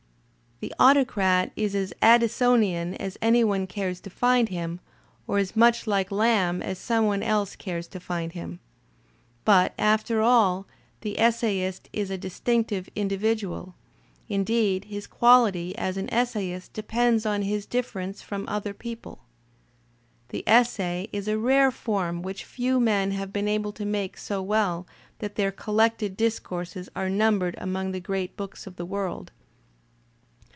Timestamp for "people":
18.75-19.23